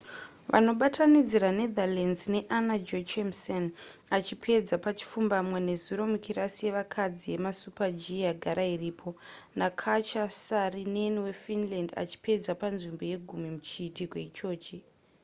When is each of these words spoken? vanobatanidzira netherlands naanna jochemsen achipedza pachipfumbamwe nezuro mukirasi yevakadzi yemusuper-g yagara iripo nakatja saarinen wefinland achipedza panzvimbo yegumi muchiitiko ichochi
vanobatanidzira 0.51 1.49
netherlands 1.59 2.21
naanna 2.33 2.75
jochemsen 2.89 3.65
achipedza 4.17 4.75
pachipfumbamwe 4.85 5.59
nezuro 5.69 6.03
mukirasi 6.11 6.61
yevakadzi 6.67 7.25
yemusuper-g 7.33 8.01
yagara 8.27 8.63
iripo 8.75 9.09
nakatja 9.59 10.23
saarinen 10.45 11.15
wefinland 11.25 11.89
achipedza 12.03 12.51
panzvimbo 12.61 13.03
yegumi 13.11 13.47
muchiitiko 13.55 14.15
ichochi 14.27 14.77